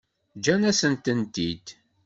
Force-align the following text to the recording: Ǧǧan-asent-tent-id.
Ǧǧan-asent-tent-id. 0.37 1.65